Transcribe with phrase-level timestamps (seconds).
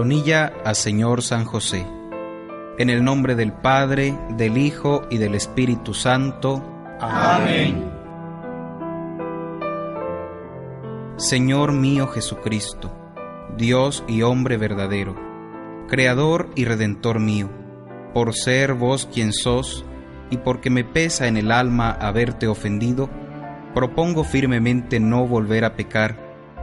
[0.00, 1.86] coronilla a Señor San José.
[2.78, 6.64] En el nombre del Padre, del Hijo y del Espíritu Santo.
[6.98, 7.84] Amén.
[11.18, 12.90] Señor mío Jesucristo,
[13.58, 15.16] Dios y hombre verdadero,
[15.86, 17.50] Creador y Redentor mío,
[18.14, 19.84] por ser vos quien sos
[20.30, 23.10] y porque me pesa en el alma haberte ofendido,
[23.74, 26.16] propongo firmemente no volver a pecar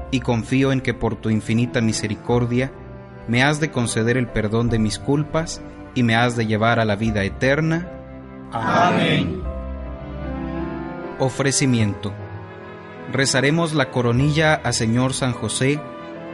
[0.10, 2.72] y confío en que por tu infinita misericordia
[3.28, 5.62] me has de conceder el perdón de mis culpas
[5.96, 7.90] y me has de llevar a la vida eterna.
[8.52, 9.42] Amén.
[11.20, 12.14] Ofrecimiento
[13.12, 15.80] rezaremos la coronilla a Señor San José,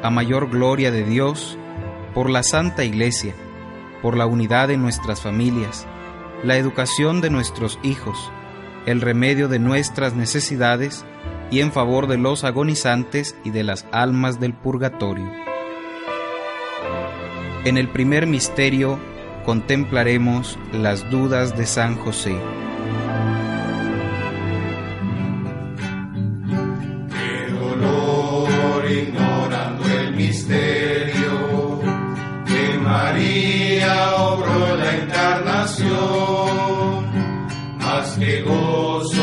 [0.02, 1.58] a mayor gloria de Dios,
[2.14, 3.34] por la Santa Iglesia,
[4.02, 5.88] por la unidad de nuestras familias,
[6.44, 8.32] la educación de nuestros hijos,
[8.86, 11.06] el remedio de nuestras necesidades
[11.52, 15.30] y en favor de los agonizantes y de las almas del purgatorio.
[17.66, 19.00] En el primer misterio
[19.46, 22.36] contemplaremos las dudas de San José.
[28.94, 31.82] ignorando el misterio
[32.46, 35.88] que María obró la encarnación,
[37.80, 39.23] más que gozo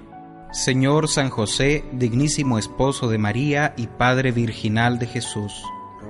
[0.51, 5.63] Señor San José, dignísimo esposo de María y Padre virginal de Jesús.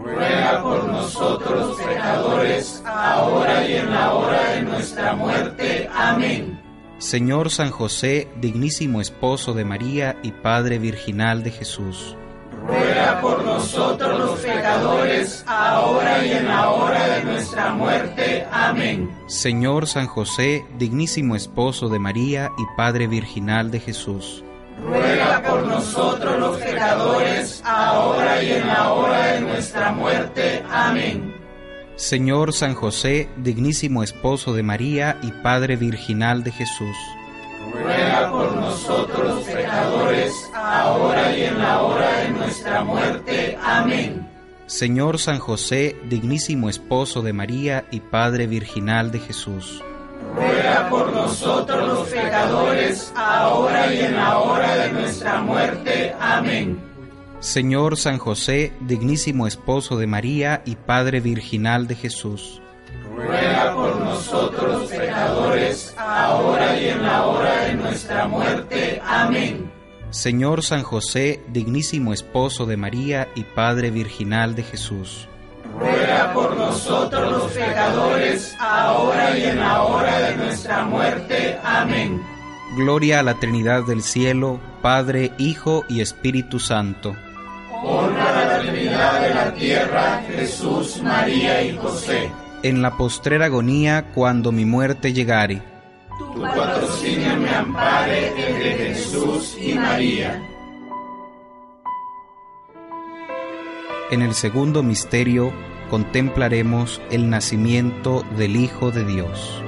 [0.04, 5.88] Ruega por nosotros pecadores, ahora y en la hora de nuestra muerte.
[5.94, 6.60] Amén.
[6.98, 12.18] Señor San José, dignísimo esposo de María y Padre virginal de Jesús.
[12.68, 18.46] Ruega por nosotros los pecadores, ahora y en la hora de nuestra muerte.
[18.52, 19.10] Amén.
[19.28, 24.44] Señor San José, dignísimo esposo de María y Padre virginal de Jesús.
[24.86, 30.64] Ruega por nosotros los pecadores, ahora y en la hora de nuestra muerte.
[30.70, 31.36] Amén.
[31.96, 36.98] Señor San José, dignísimo esposo de María y Padre virginal de Jesús.
[37.74, 43.58] Ruega por nosotros pecadores, ahora y en la hora de nuestra muerte.
[43.64, 44.28] Amén.
[44.66, 49.84] Señor San José, dignísimo esposo de María y Padre virginal de Jesús.
[50.36, 56.16] Ruega por nosotros los pecadores, ahora y en la hora de nuestra muerte.
[56.20, 56.80] Amén.
[57.42, 62.61] Señor San José, dignísimo esposo de María y Padre virginal de Jesús.
[63.16, 69.02] Ruega por nosotros los pecadores, ahora y en la hora de nuestra muerte.
[69.06, 69.72] Amén.
[70.12, 75.28] Señor San José, dignísimo esposo de María y Padre virginal de Jesús.
[75.80, 81.58] Ruega por nosotros los pecadores, ahora y en la hora de nuestra muerte.
[81.64, 82.22] Amén.
[82.76, 87.16] Gloria a la Trinidad del cielo, Padre, Hijo y Espíritu Santo.
[87.84, 92.32] Honra a la Trinidad de la tierra, Jesús, María y José.
[92.64, 95.64] En la postrera agonía, cuando mi muerte llegare.
[96.20, 100.40] Tu patrocinio me ampare entre Jesús y María.
[104.12, 105.52] En el segundo misterio
[105.90, 109.64] contemplaremos el nacimiento del Hijo de Dios.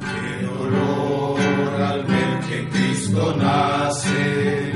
[0.00, 4.72] Qué dolor al ver que Cristo nace,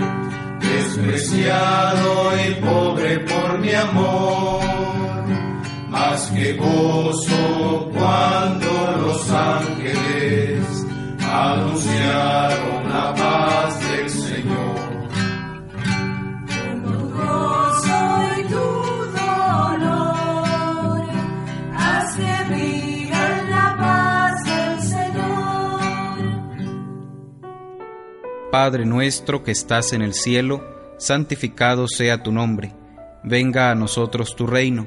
[0.61, 2.78] despreciado y pobre por
[3.69, 5.27] mi amor,
[5.91, 10.65] más que gozo cuando los ángeles
[11.21, 15.09] anunciaron la paz del Señor.
[16.83, 18.01] Tu gozo
[18.39, 18.69] y tu
[19.21, 21.03] dolor,
[21.77, 25.81] haz que viva en la paz del Señor.
[28.51, 30.65] Padre nuestro que estás en el cielo,
[30.97, 32.73] santificado sea tu nombre.
[33.23, 34.87] Venga a nosotros tu reino.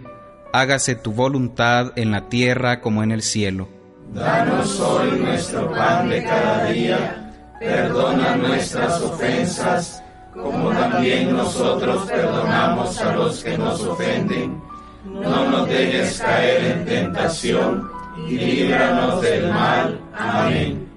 [0.54, 3.69] Hágase tu voluntad en la tierra como en el cielo.
[4.13, 13.16] Danos hoy nuestro pan de cada día, perdona nuestras ofensas, como también nosotros perdonamos a
[13.16, 14.62] los que nos ofenden.
[15.06, 17.89] No nos dejes caer en tentación,
[18.28, 20.00] y líbranos del mal.
[20.13, 20.89] Amén.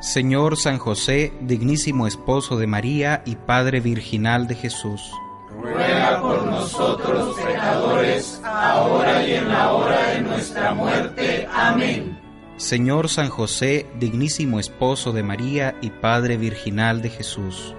[0.00, 5.10] Señor San José, dignísimo esposo de María y Padre Virginal de Jesús.
[5.50, 11.48] Ruega por nosotros pecadores, ahora y en la hora de nuestra muerte.
[11.52, 12.18] Amén.
[12.56, 17.74] Señor San José, dignísimo esposo de María y Padre Virginal de Jesús.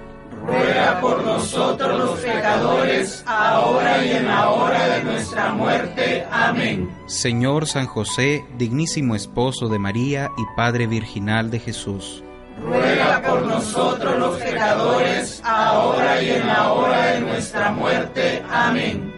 [0.45, 6.25] Ruega por nosotros los pecadores, ahora y en la hora de nuestra muerte.
[6.31, 6.89] Amén.
[7.05, 12.23] Señor San José, dignísimo esposo de María y Padre Virginal de Jesús.
[12.61, 18.43] Ruega por nosotros los pecadores, ahora y en la hora de nuestra muerte.
[18.49, 19.13] Amén.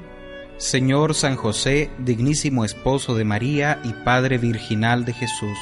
[0.58, 5.58] Señor San José, dignísimo esposo de María y Padre Virginal de Jesús.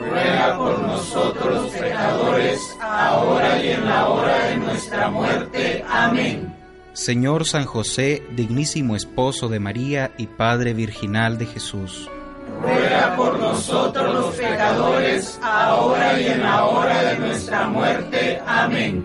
[0.00, 5.84] Ruega por nosotros los pecadores, ahora y en la hora de nuestra muerte.
[5.88, 6.52] Amén.
[6.92, 12.10] Señor San José, dignísimo esposo de María y Padre Virginal de Jesús.
[12.62, 18.40] Ruega por nosotros los pecadores, ahora y en la hora de nuestra muerte.
[18.46, 19.04] Amén.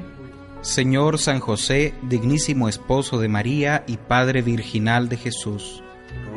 [0.61, 5.83] Señor San José, dignísimo esposo de María y Padre Virginal de Jesús.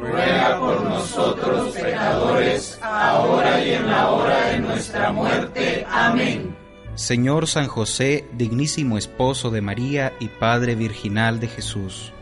[0.01, 5.87] Ruega por nosotros los pecadores, ahora y en la hora de nuestra muerte.
[5.91, 6.57] Amén.
[6.95, 12.14] Señor San José, dignísimo esposo de María y Padre Virginal de Jesús.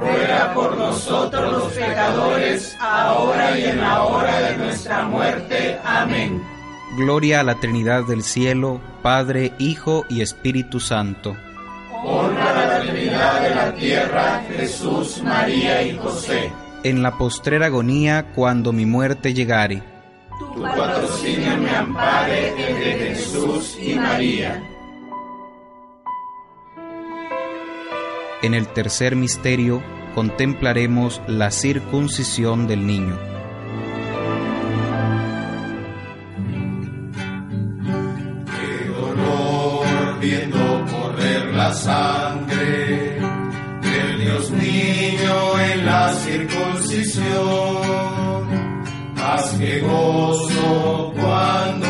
[0.00, 5.78] Ruega por nosotros los pecadores, ahora y en la hora de nuestra muerte.
[5.84, 6.42] Amén.
[6.96, 11.36] Gloria a la Trinidad del cielo, Padre, Hijo y Espíritu Santo.
[12.02, 16.50] Honra a la Trinidad de la tierra, Jesús, María y José.
[16.82, 19.82] En la postrera agonía, cuando mi muerte llegare.
[20.54, 24.62] Tu patrocinio me ampare entre Jesús y María.
[28.42, 29.82] En el tercer misterio
[30.14, 33.18] contemplaremos la circuncisión del niño.
[38.46, 43.18] Qué dolor viendo correr la sangre
[43.82, 47.30] del Dios niño en la circuncisión.
[49.16, 51.89] Más que gozo cuando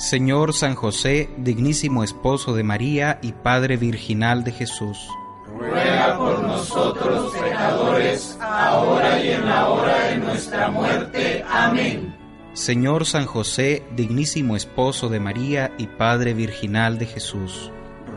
[0.00, 4.96] Señor San José, dignísimo esposo de María y Padre Virginal de Jesús.
[5.58, 11.44] Ruega por nosotros pecadores, ahora y en la hora de nuestra muerte.
[11.46, 12.16] Amén.
[12.54, 17.70] Señor San José, dignísimo esposo de María y Padre Virginal de Jesús.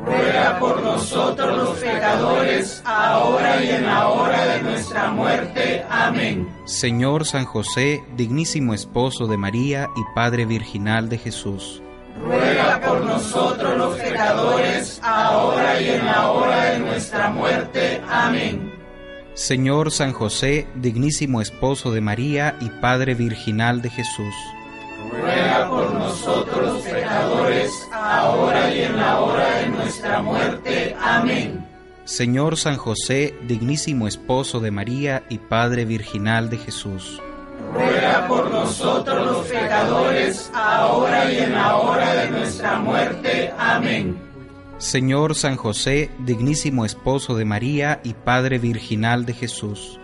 [0.05, 5.85] Ruega por nosotros los pecadores, ahora y en la hora de nuestra muerte.
[5.89, 6.49] Amén.
[6.65, 11.81] Señor San José, dignísimo esposo de María y Padre Virginal de Jesús.
[12.21, 18.01] Ruega por nosotros los pecadores, ahora y en la hora de nuestra muerte.
[18.09, 18.73] Amén.
[19.35, 24.35] Señor San José, dignísimo esposo de María y Padre Virginal de Jesús.
[25.11, 30.95] Ruega por nosotros los pecadores, ahora y en la hora de nuestra muerte.
[30.99, 31.65] Amén.
[32.05, 37.21] Señor San José, dignísimo esposo de María y Padre Virginal de Jesús.
[37.73, 43.53] Ruega por nosotros los pecadores, ahora y en la hora de nuestra muerte.
[43.57, 44.17] Amén.
[44.77, 49.99] Señor San José, dignísimo esposo de María y Padre Virginal de Jesús.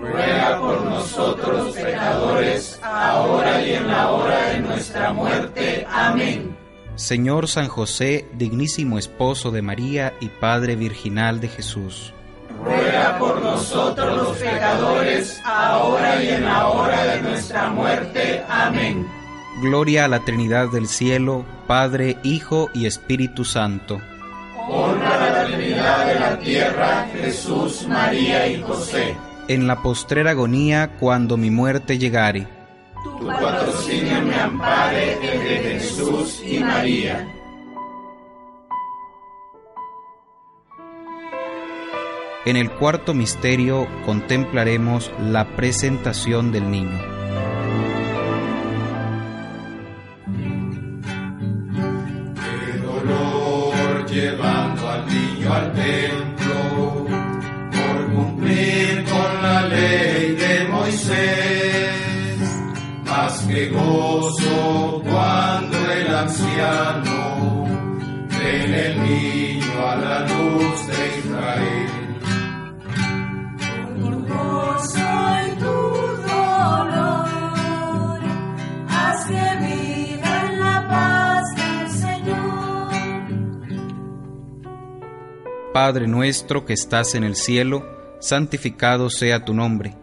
[0.00, 5.86] Ruega por nosotros pecadores, ahora y en la hora de nuestra muerte.
[5.90, 6.56] Amén.
[6.96, 12.12] Señor San José, dignísimo esposo de María y Padre Virginal de Jesús.
[12.62, 18.42] Ruega por nosotros los pecadores, ahora y en la hora de nuestra muerte.
[18.48, 19.06] Amén.
[19.62, 24.00] Gloria a la Trinidad del cielo, Padre, Hijo y Espíritu Santo.
[24.68, 29.16] Honra a la Trinidad de la tierra, Jesús, María y José.
[29.50, 32.46] En la postrera agonía, cuando mi muerte llegare.
[33.02, 37.26] Tu patrocinio me ampare el de Jesús y María.
[42.44, 47.00] En el cuarto misterio contemplaremos la presentación del niño.
[52.36, 56.89] Qué dolor llevando al niño al templo
[63.50, 67.64] que gozo cuando el anciano
[68.28, 71.90] ve en el niño a la luz de Israel.
[73.98, 75.10] Tu gozo
[75.46, 75.78] y tu
[76.30, 78.20] dolor,
[78.88, 82.90] haz que viva en la paz del Señor.
[85.74, 87.84] Padre nuestro que estás en el cielo,
[88.20, 89.96] santificado sea tu nombre.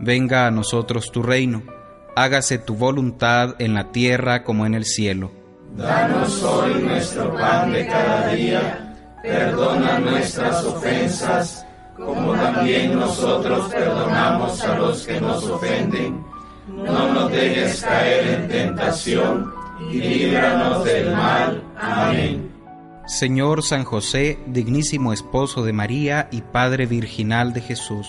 [0.00, 1.73] Venga a nosotros tu reino.
[2.16, 5.32] Hágase tu voluntad en la tierra como en el cielo.
[5.76, 11.66] Danos hoy nuestro pan de cada día, perdona nuestras ofensas,
[11.96, 16.24] como también nosotros perdonamos a los que nos ofenden.
[16.68, 19.52] No nos dejes caer en tentación
[19.90, 21.62] y líbranos del mal.
[21.76, 22.50] Amén.
[23.06, 28.06] Señor San José, dignísimo esposo de María y Padre virginal de Jesús.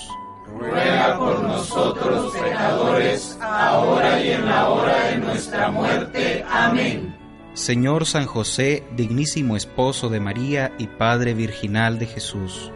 [0.47, 6.45] Ruega por nosotros pecadores, ahora y en la hora de nuestra muerte.
[6.49, 7.15] Amén.
[7.53, 12.71] Señor San José, dignísimo esposo de María y Padre virginal de Jesús.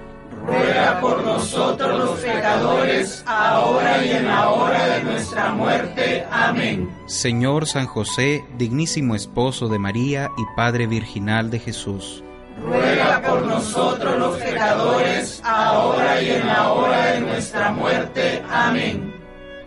[0.46, 6.26] Ruega por nosotros los pecadores, ahora y en la hora de nuestra muerte.
[6.32, 6.90] Amén.
[7.06, 12.24] Señor San José, dignísimo esposo de María y Padre virginal de Jesús.
[12.62, 18.44] Ruega por nosotros los pecadores, ahora y en la hora de nuestra muerte.
[18.50, 19.14] Amén.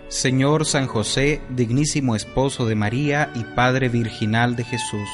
[0.08, 5.08] Señor San José, dignísimo esposo de María y Padre virginal de Jesús.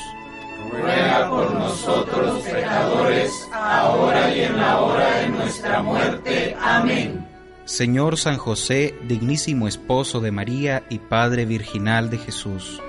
[0.73, 6.57] Ruega por nosotros los pecadores, ahora y en la hora de nuestra muerte.
[6.61, 7.27] Amén.
[7.65, 12.83] Señor San José, dignísimo esposo de María y Padre virginal de Jesús.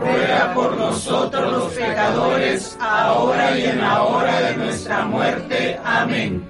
[0.00, 5.78] Ruega por nosotros los pecadores, ahora y en la hora de nuestra muerte.
[5.84, 6.42] Amén.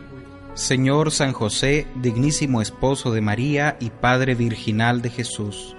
[0.54, 5.74] Señor San José, dignísimo esposo de María y Padre virginal de Jesús.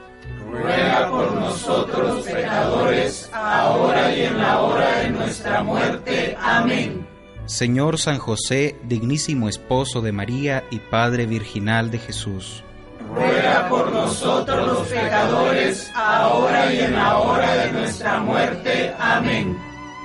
[0.51, 6.35] Ruega por nosotros los pecadores, ahora y en la hora de nuestra muerte.
[6.41, 7.07] Amén.
[7.45, 12.64] Señor San José, dignísimo esposo de María y Padre virginal de Jesús.
[13.13, 18.93] Ruega por nosotros los pecadores, ahora y en la hora de nuestra muerte.
[18.99, 19.57] Amén.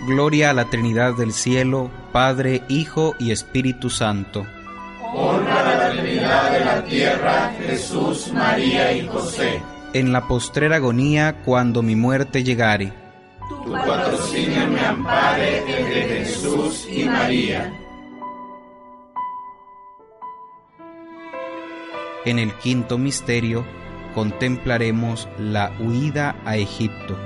[0.07, 4.47] Gloria a la Trinidad del cielo, Padre, Hijo y Espíritu Santo.
[5.15, 9.61] Honra a la Trinidad de la tierra, Jesús, María y José.
[9.93, 12.93] En la postrera agonía, cuando mi muerte llegare.
[13.65, 17.73] Tu patrocinio me ampare de Jesús y María.
[22.27, 23.65] En el quinto misterio
[24.15, 27.17] contemplaremos la huida a Egipto.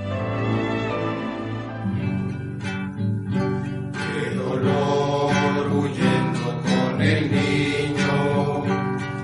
[3.93, 5.33] Qué dolor
[5.73, 8.65] huyendo con el niño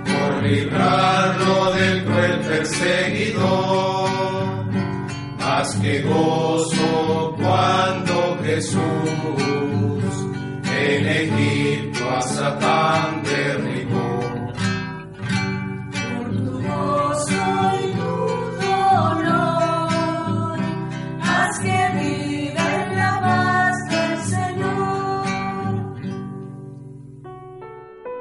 [0.05, 4.11] por librarlo del cruel perseguidor.
[5.39, 9.50] Más que gozo cuando Jesús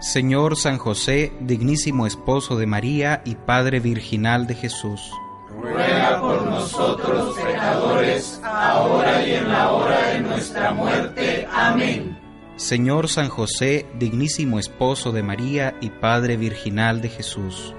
[0.00, 5.10] Señor San José, dignísimo esposo de María y Padre virginal de Jesús.
[5.60, 11.48] Ruega por nosotros pecadores, ahora y en la hora de nuestra muerte.
[11.52, 12.16] Amén.
[12.54, 17.74] Señor San José, dignísimo esposo de María y Padre virginal de Jesús.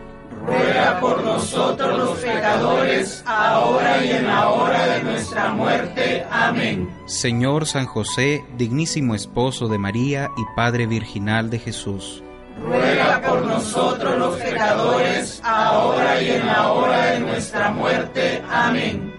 [0.46, 6.25] Ruega por nosotros los pecadores, ahora y en la hora de nuestra muerte.
[6.31, 6.89] Amén.
[7.05, 12.24] Señor San José, dignísimo esposo de María y Padre virginal de Jesús.
[12.62, 18.41] Ruega por nosotros los pecadores, ahora y en la hora de nuestra muerte.
[18.50, 19.13] Amén.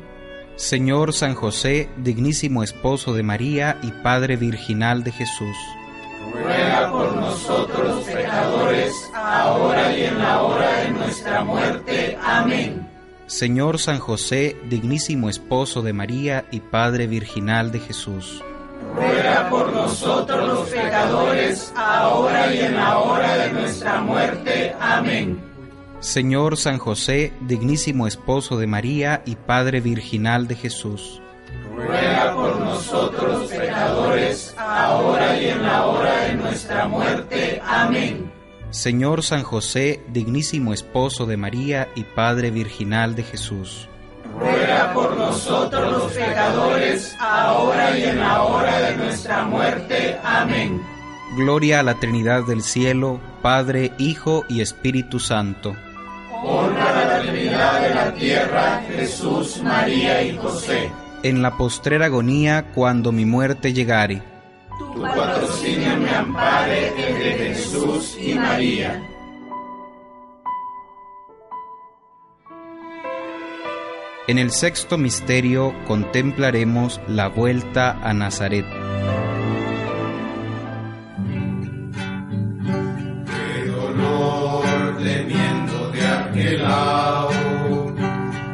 [0.56, 5.56] Señor San José, dignísimo esposo de María y Padre virginal de Jesús.
[6.32, 12.18] Ruega por nosotros pecadores, ahora y en la hora de nuestra muerte.
[12.22, 12.88] Amén.
[13.26, 18.42] Señor San José, dignísimo esposo de María y Padre virginal de Jesús.
[18.96, 24.74] ruega por nosotros los pecadores, ahora y en la hora de nuestra muerte.
[24.80, 25.40] Amén.
[26.00, 31.20] Señor San José, dignísimo esposo de María y Padre virginal de Jesús.
[31.76, 33.48] ruega por nosotros
[33.80, 37.60] pecadores, ahora y en la hora de nuestra muerte.
[37.64, 38.30] Amén.
[38.70, 43.88] Señor San José, dignísimo esposo de María y Padre virginal de Jesús.
[44.38, 50.18] ruega por nosotros los pecadores, ahora y en la hora de nuestra muerte.
[50.22, 50.80] Amén.
[51.36, 55.74] Gloria a la Trinidad del cielo, Padre, Hijo y Espíritu Santo.
[56.44, 60.90] Honra a la Trinidad de la tierra, Jesús, María y José.
[61.22, 64.22] En la postrera agonía, cuando mi muerte llegare.
[64.78, 69.06] Tu patrocinio me ampare entre Jesús y María.
[74.28, 78.64] En el sexto misterio contemplaremos la vuelta a Nazaret.
[83.26, 84.64] Qué dolor
[85.02, 86.62] temiendo de aquel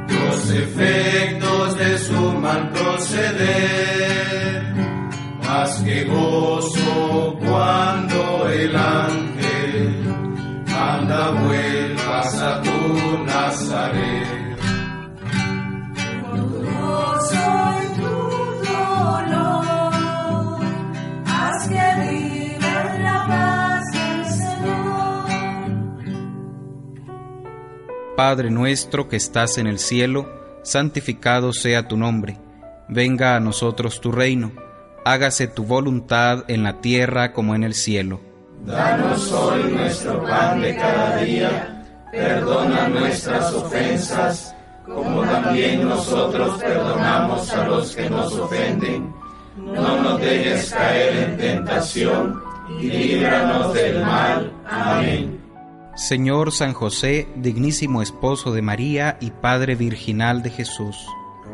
[0.09, 1.36] los efectos
[2.97, 4.75] proceder,
[5.45, 10.03] más que gozo cuando el ángel
[10.67, 14.57] manda vuelvas a tu Nazaret.
[16.35, 18.15] Yo soy tu
[18.73, 19.93] dolor,
[21.27, 25.27] haz que viva en la paz del Señor.
[28.17, 30.27] Padre nuestro que estás en el cielo,
[30.63, 32.46] santificado sea tu nombre.
[32.89, 34.53] Venga a nosotros tu reino.
[35.05, 38.21] Hágase tu voluntad en la tierra como en el cielo.
[38.65, 41.85] Danos hoy nuestro pan de cada día.
[42.11, 49.13] Perdona nuestras ofensas, como también nosotros perdonamos a los que nos ofenden.
[49.57, 52.43] No nos dejes caer en tentación
[52.81, 54.53] y líbranos del mal.
[54.69, 55.41] Amén.
[55.97, 60.97] Señor San José, dignísimo esposo de María y Padre virginal de Jesús.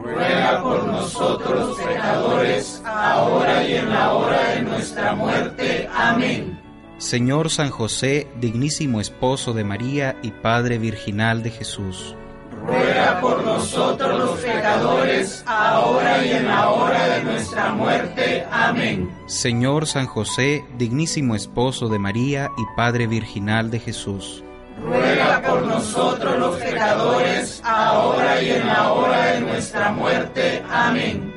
[0.03, 5.89] Ruega por nosotros pecadores, ahora y en la hora de nuestra muerte.
[5.95, 6.61] Amén.
[6.99, 12.17] Señor San José, dignísimo esposo de María y Padre virginal de Jesús.
[12.65, 18.47] ruega por nosotros los pecadores, ahora y en la hora de nuestra muerte.
[18.53, 19.11] Amén.
[19.27, 24.45] Señor San José, dignísimo esposo de María y Padre virginal de Jesús.
[24.85, 30.63] Ruega por nosotros los pecadores, ahora y en la hora de nuestra muerte.
[30.69, 31.33] Amén.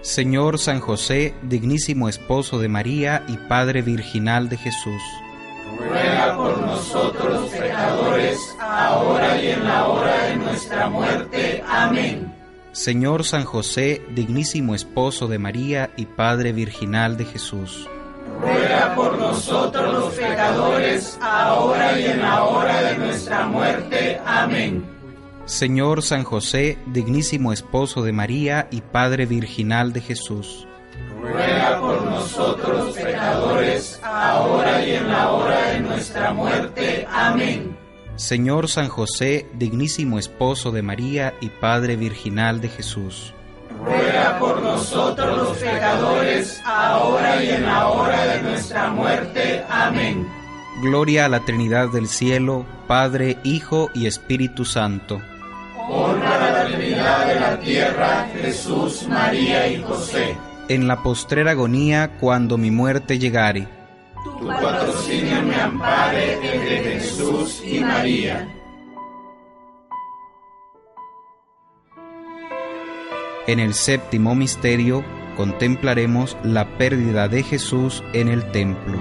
[0.00, 5.02] Señor San José, dignísimo esposo de María y Padre virginal de Jesús.
[5.78, 11.62] ruega por nosotros los pecadores, ahora y en la hora de nuestra muerte.
[11.68, 12.32] Amén.
[12.72, 17.88] Señor San José, dignísimo esposo de María y Padre virginal de Jesús.
[18.40, 24.20] Ruega por nosotros los pecadores, ahora y en la hora de nuestra muerte.
[24.24, 24.84] Amén.
[25.44, 30.66] Señor San José, dignísimo esposo de María y Padre virginal de Jesús.
[31.22, 37.06] ruega por nosotros los pecadores, ahora y en la hora de nuestra muerte.
[37.10, 37.76] Amén.
[38.16, 43.32] Señor San José, dignísimo esposo de María y Padre virginal de Jesús.
[44.18, 49.64] Ruega por nosotros los pecadores, ahora y en la hora de nuestra muerte.
[49.68, 50.26] Amén.
[50.82, 55.20] Gloria a la Trinidad del cielo, Padre, Hijo y Espíritu Santo.
[55.90, 60.36] Honra a la Trinidad de la tierra, Jesús, María y José.
[60.68, 63.66] En la postrera agonía, cuando mi muerte llegare.
[64.22, 68.46] Tu patrocinio me ampare entre Jesús y María.
[73.48, 75.02] En el séptimo misterio
[75.34, 78.98] contemplaremos la pérdida de Jesús en el templo.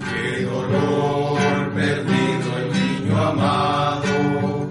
[0.00, 1.38] Qué dolor
[1.74, 4.68] perdido el niño amado,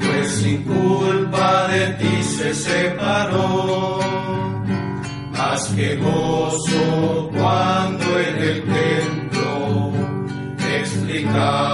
[0.00, 4.00] pues sin culpa de ti se separó.
[5.30, 9.92] Más que gozo cuando en el templo
[10.80, 11.73] explicaban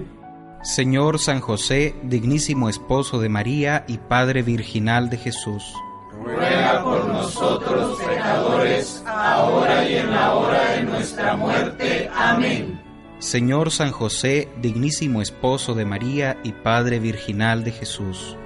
[0.63, 5.73] Señor San José, dignísimo esposo de María y Padre virginal de Jesús.
[6.23, 12.11] Ruega por nosotros pecadores, ahora y en la hora de nuestra muerte.
[12.15, 12.79] Amén.
[13.17, 18.37] Señor San José, dignísimo esposo de María y Padre virginal de Jesús.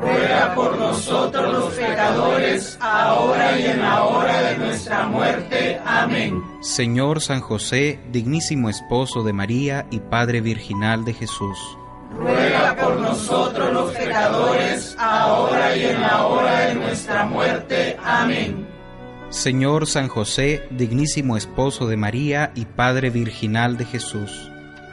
[0.00, 5.80] Ruega por nosotros los pecadores, ahora y en la hora de nuestra muerte.
[5.84, 6.42] Amén.
[6.60, 11.58] Señor San José, dignísimo esposo de María y Padre virginal de Jesús.
[12.18, 17.96] Ruega por nosotros los pecadores, ahora y en la hora de nuestra muerte.
[18.02, 18.66] Amén.
[19.30, 24.50] Señor San José, dignísimo esposo de María y Padre virginal de Jesús.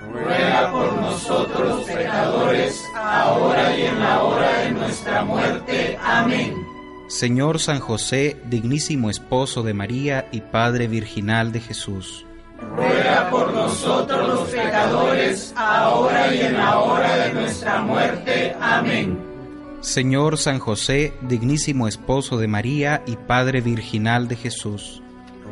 [0.09, 5.97] Ruega por nosotros pecadores, ahora y en la hora de nuestra muerte.
[6.01, 6.55] Amén.
[7.07, 12.25] Señor San José, dignísimo esposo de María y Padre virginal de Jesús.
[12.75, 18.55] Ruega por nosotros los pecadores, ahora y en la hora de nuestra muerte.
[18.59, 19.19] Amén.
[19.81, 25.01] Señor San José, dignísimo esposo de María y Padre virginal de Jesús.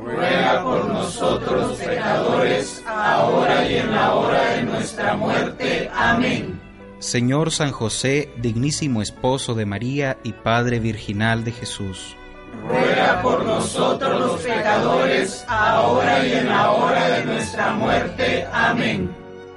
[0.03, 5.89] Ruega por nosotros pecadores, ahora y en la hora de nuestra muerte.
[5.93, 6.59] Amén.
[6.99, 12.15] Señor San José, dignísimo esposo de María y Padre virginal de Jesús.
[12.67, 18.45] Ruega por nosotros los pecadores, ahora y en la hora de nuestra muerte.
[18.51, 19.09] Amén.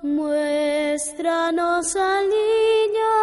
[0.04, 3.16] muéstranos al niño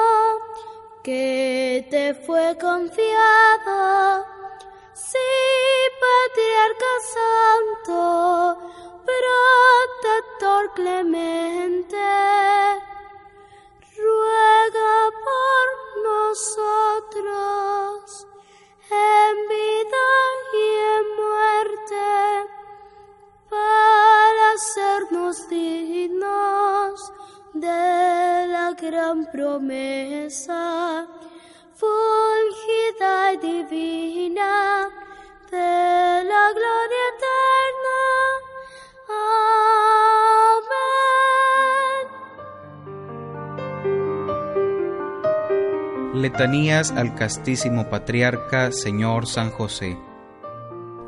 [1.02, 4.24] que te fue confiado.
[4.94, 5.18] Sí,
[6.02, 8.58] patriarca santo,
[9.18, 12.08] protector clemente,
[13.96, 14.94] ruega
[15.26, 15.64] por
[16.08, 17.56] nosotros
[18.90, 20.08] en vida
[20.52, 22.08] y en muerte,
[23.50, 27.12] para hacernos dignos
[27.54, 31.06] de la gran promesa,
[31.74, 34.90] fulgida y divina
[35.50, 36.87] de la gloria
[46.18, 49.96] Letanías al castísimo patriarca, Señor San José.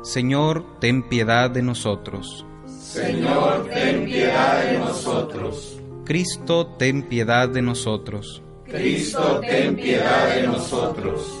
[0.03, 2.45] Señor, ten piedad de nosotros.
[2.65, 5.77] Señor, ten piedad de nosotros.
[6.05, 8.41] Cristo, ten piedad de nosotros.
[8.63, 11.40] Cristo, ten piedad de nosotros.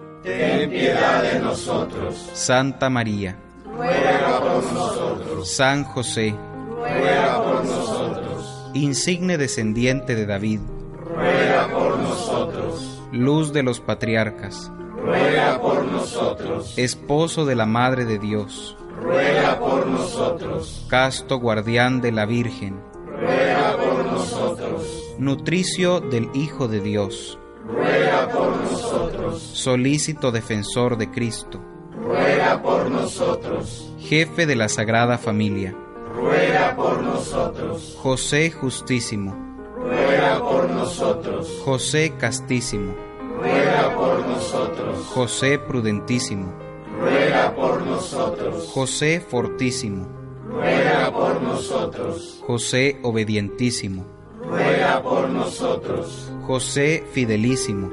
[0.23, 2.29] Ten piedad de nosotros.
[2.33, 5.49] Santa María, Ruega por nosotros.
[5.51, 6.35] San José,
[6.69, 8.69] Ruega por nosotros.
[8.73, 10.59] insigne descendiente de David,
[11.03, 13.01] Ruega por nosotros.
[13.11, 14.71] luz de los patriarcas,
[15.03, 16.73] Ruega por nosotros.
[16.77, 20.85] esposo de la Madre de Dios, Ruega por nosotros.
[20.87, 25.03] casto guardián de la Virgen, Ruega por nosotros.
[25.17, 27.39] nutricio del Hijo de Dios,
[27.71, 29.41] Ruega por nosotros.
[29.41, 31.61] solícito defensor de Cristo,
[32.03, 33.93] Ruega por nosotros.
[33.99, 35.75] jefe de la Sagrada Familia,
[36.15, 37.97] Ruega por nosotros.
[38.01, 39.35] José justísimo,
[39.77, 41.61] Ruega por nosotros.
[41.63, 42.93] José castísimo,
[43.37, 45.05] Ruega por nosotros.
[45.13, 46.53] José prudentísimo,
[46.99, 48.67] Ruega por nosotros.
[48.73, 50.07] José fortísimo,
[50.47, 52.43] Ruega por nosotros.
[52.45, 54.05] José obedientísimo,
[54.51, 56.31] Ruega por nosotros.
[56.45, 57.91] José fidelísimo,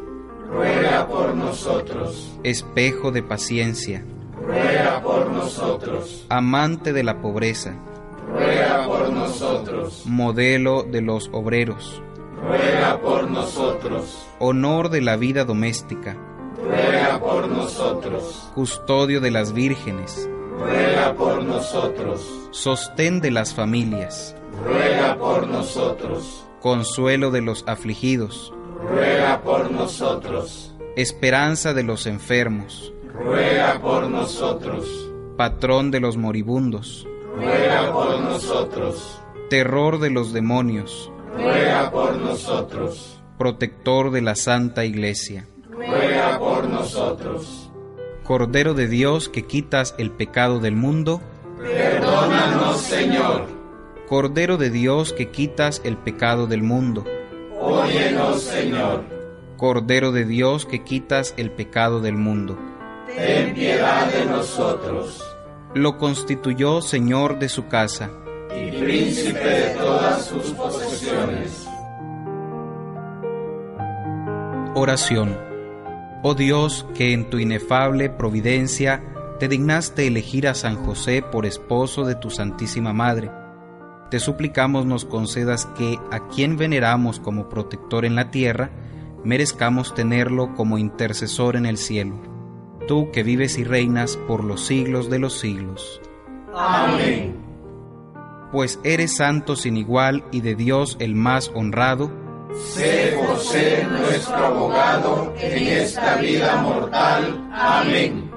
[0.50, 2.36] Ruega por nosotros.
[2.42, 4.04] espejo de paciencia,
[4.44, 6.26] Ruega por nosotros.
[6.28, 7.74] amante de la pobreza,
[8.32, 10.02] Ruega por nosotros.
[10.06, 12.02] modelo de los obreros,
[12.42, 14.26] Ruega por nosotros.
[14.40, 16.16] honor de la vida doméstica,
[16.60, 18.50] Ruega por nosotros.
[18.54, 22.48] custodio de las vírgenes, Ruega por nosotros.
[22.50, 26.44] sostén de las familias, Ruega por nosotros.
[26.60, 28.52] Consuelo de los afligidos,
[28.88, 30.74] Ruega por nosotros.
[30.96, 35.10] esperanza de los enfermos, Ruega por nosotros.
[35.36, 39.20] patrón de los moribundos, Ruega por nosotros.
[39.50, 43.20] terror de los demonios, Ruega por nosotros.
[43.38, 47.70] protector de la Santa Iglesia, Ruega por nosotros.
[48.24, 51.20] Cordero de Dios que quitas el pecado del mundo,
[51.58, 53.46] Perdónanos, Señor.
[54.08, 57.04] Cordero de Dios que quitas el pecado del mundo,
[57.60, 59.04] Óyenos, Señor.
[59.58, 62.58] Cordero de Dios que quitas el pecado del mundo.
[63.14, 65.22] Ten piedad de nosotros.
[65.74, 68.10] Lo constituyó Señor de su casa,
[68.56, 71.68] Y príncipe de todas sus posesiones.
[74.74, 75.36] Oración.
[76.22, 79.02] Oh Dios, que en tu inefable providencia
[79.38, 83.30] te dignaste elegir a San José por esposo de tu Santísima Madre,
[84.10, 88.70] te suplicamos nos concedas que a quien veneramos como protector en la tierra,
[89.24, 92.20] merezcamos tenerlo como intercesor en el cielo.
[92.86, 96.00] Tú que vives y reinas por los siglos de los siglos.
[96.54, 97.36] Amén.
[98.50, 102.10] Pues eres santo sin igual y de Dios el más honrado,
[102.54, 107.48] Sé José nuestro abogado en esta vida mortal.
[107.52, 108.27] Amén.